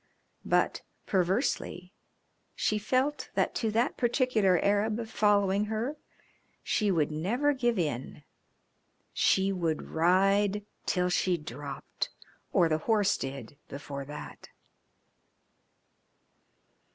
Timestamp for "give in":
7.53-8.23